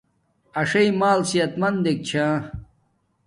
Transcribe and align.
اݽی 0.59 0.85
مال 0.99 1.19
صحت 1.29 1.51
مندیگ 1.61 1.99
چھا 2.07 2.27